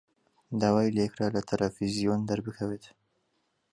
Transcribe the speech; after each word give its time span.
داوای 0.59 0.93
لێ 0.95 1.05
کرا 1.13 1.27
لە 1.35 1.41
تەلەڤیزیۆن 1.49 2.21
دەربکەوێت. 2.29 2.85